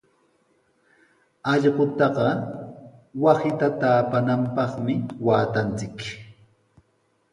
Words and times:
Allqutaqa 1.51 2.25
wasita 3.23 3.67
taapananpaqmi 3.81 4.93
waatanchik. 5.25 5.97